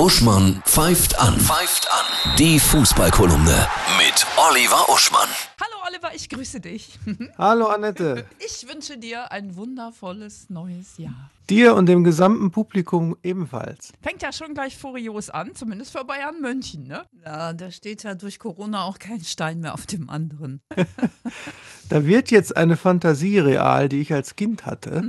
[0.00, 1.38] Uschmann pfeift an.
[1.38, 2.34] Pfeift an.
[2.38, 5.28] Die Fußballkolumne mit Oliver Uschmann.
[5.60, 6.98] Hallo Oliver, ich grüße dich.
[7.36, 8.24] Hallo Annette.
[8.38, 11.30] Ich wünsche dir ein wundervolles neues Jahr.
[11.50, 13.92] Dir und dem gesamten Publikum ebenfalls.
[14.00, 17.02] Fängt ja schon gleich furios an, zumindest für Bayern München, ne?
[17.22, 20.62] Ja, da steht ja durch Corona auch kein Stein mehr auf dem anderen.
[21.90, 25.02] Da wird jetzt eine Fantasie real, die ich als Kind hatte,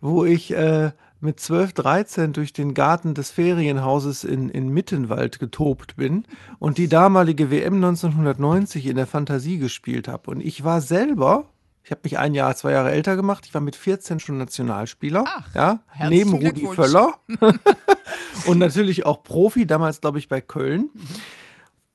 [0.00, 0.92] wo ich äh,
[1.24, 6.24] mit 12, 13 durch den Garten des Ferienhauses in, in Mittenwald getobt bin
[6.58, 10.30] und die damalige WM 1990 in der Fantasie gespielt habe.
[10.30, 11.46] Und ich war selber,
[11.82, 15.24] ich habe mich ein Jahr, zwei Jahre älter gemacht, ich war mit 14 schon Nationalspieler,
[15.26, 16.66] Ach, ja, neben Rudi.
[16.66, 17.14] Völler
[18.46, 20.90] und natürlich auch Profi, damals glaube ich bei Köln.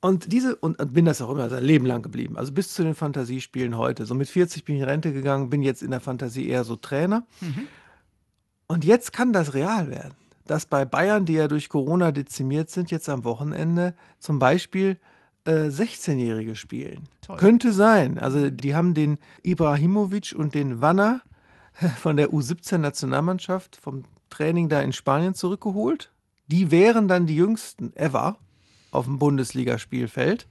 [0.02, 2.38] Und diese, und, und bin das auch immer sein Leben lang geblieben.
[2.38, 4.06] Also bis zu den Fantasiespielen heute.
[4.06, 6.78] So mit 40 bin ich in Rente gegangen, bin jetzt in der Fantasie eher so
[6.78, 7.23] Trainer.
[8.70, 10.14] Und jetzt kann das real werden.
[10.46, 15.00] Dass bei Bayern, die ja durch Corona dezimiert sind, jetzt am Wochenende zum Beispiel
[15.45, 17.09] äh, 16-Jährige spielen.
[17.22, 17.38] Toll.
[17.38, 18.20] Könnte sein.
[18.20, 21.22] Also die haben den Ibrahimovic und den Wanner
[21.97, 26.12] von der U17-Nationalmannschaft vom Training da in Spanien zurückgeholt.
[26.47, 28.38] Die wären dann die jüngsten ever
[28.92, 30.47] auf dem Bundesligaspielfeld.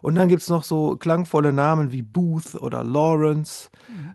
[0.00, 3.70] Und dann gibt es noch so klangvolle Namen wie Booth oder Lawrence.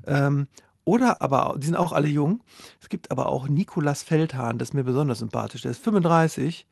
[0.08, 0.48] Ähm,
[0.90, 2.42] oder aber, die sind auch alle jung.
[2.82, 5.62] Es gibt aber auch Nikolas Feldhahn, das ist mir besonders sympathisch.
[5.62, 6.66] Der ist 35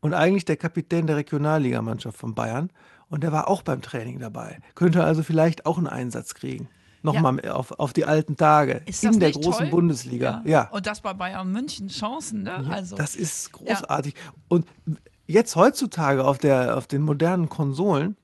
[0.00, 2.68] und eigentlich der Kapitän der Regionalligamannschaft von Bayern.
[3.08, 4.58] Und der war auch beim Training dabei.
[4.74, 6.68] Könnte also vielleicht auch einen Einsatz kriegen.
[7.00, 8.82] Nochmal auf, auf die alten Tage.
[8.84, 9.68] Ist in der großen toll?
[9.68, 10.42] Bundesliga.
[10.44, 10.68] Ja.
[10.70, 12.62] Und das bei Bayern München Chancen, ne?
[12.66, 14.14] Ja, also, das ist großartig.
[14.48, 14.66] Und
[15.26, 18.16] jetzt heutzutage auf, der, auf den modernen Konsolen,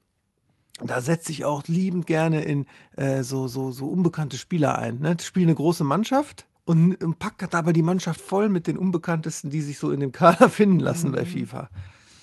[0.84, 4.98] da setze ich auch liebend gerne in äh, so, so, so unbekannte Spieler ein.
[5.00, 5.16] Ne?
[5.20, 9.60] Spiele eine große Mannschaft und, und packt aber die Mannschaft voll mit den Unbekanntesten, die
[9.62, 11.14] sich so in dem Kader finden lassen Mhm.
[11.14, 11.68] bei FIFA.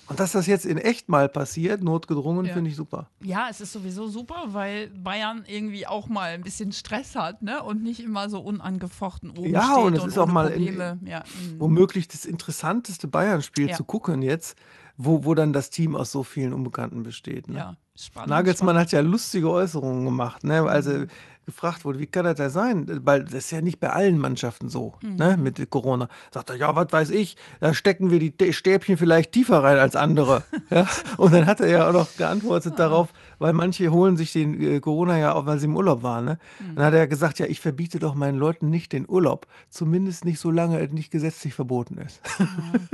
[0.08, 2.54] Und dass das jetzt in echt mal passiert, notgedrungen, Ja.
[2.54, 3.10] finde ich super.
[3.24, 7.64] ja, es ist sowieso super, weil Bayern irgendwie auch mal ein bisschen Stress hat, ne?
[7.64, 11.22] Und nicht immer so unangefochten oben Ja, steht und es ist auch mal in- ja,
[11.22, 11.60] mm.
[11.60, 13.76] Womöglich das interessanteste Bayern-Spiel Ja.
[13.76, 14.56] zu gucken jetzt,
[14.96, 17.48] wo, wo dann das Team aus so vielen Unbekannten besteht.
[17.50, 17.58] Ne?
[17.58, 18.30] ja, spannend.
[18.30, 20.62] Nagelsmann hat ja lustige Äußerungen gemacht, ne?
[20.64, 21.08] als er
[21.46, 22.86] gefragt wurde, wie kann das da sein?
[23.06, 25.38] Weil das ist ja nicht bei allen Mannschaften so, ne?
[25.38, 26.10] mit Corona.
[26.32, 29.96] Sagt er, ja, was weiß ich, da stecken wir die Stäbchen vielleicht tiefer rein als
[29.96, 30.44] andere.
[30.70, 30.88] ja?
[31.18, 34.80] Und dann hat er ja auch noch geantwortet darauf, weil manche holen sich den äh,
[34.80, 36.26] Corona ja auch, weil sie im Urlaub waren.
[36.26, 36.40] Ne?
[36.76, 39.48] Dann hat er gesagt, ja, ich verbiete doch meinen Leuten nicht den Urlaub.
[39.70, 42.22] Zumindest nicht, solange es nicht gesetzlich verboten ist.
[42.38, 42.90] Gucken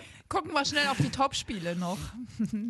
[0.60, 1.96] wir schnell auf die Topspiele noch.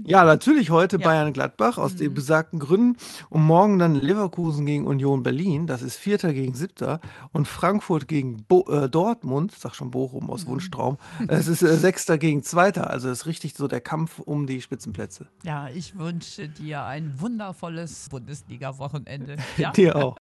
[0.05, 1.05] Ja, natürlich heute Ja.
[1.07, 2.97] Bayern-Gladbach aus den besagten Gründen
[3.31, 7.01] und morgen dann Leverkusen gegen Union Berlin, das ist Vierter gegen Siebter
[7.33, 10.99] und Frankfurt gegen Bo äh, Dortmund, sag schon Bochum aus Wunschtraum,
[11.29, 14.61] es ist äh, Sechster gegen Zweiter, also es ist richtig so der Kampf um die
[14.61, 15.27] Spitzenplätze.
[15.43, 19.37] Ja, ich wünsche dir ein wundervolles Bundesliga-Wochenende.
[19.57, 19.73] Ja?
[19.73, 20.17] Dir auch.